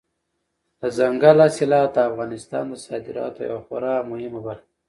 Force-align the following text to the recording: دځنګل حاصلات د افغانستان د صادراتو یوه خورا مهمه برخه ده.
دځنګل 0.79 1.37
حاصلات 1.45 1.89
د 1.95 1.97
افغانستان 2.09 2.63
د 2.71 2.73
صادراتو 2.85 3.39
یوه 3.49 3.61
خورا 3.65 3.95
مهمه 4.11 4.39
برخه 4.47 4.63
ده. 4.65 4.69